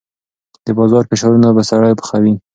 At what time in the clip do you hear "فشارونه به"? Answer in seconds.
1.09-1.63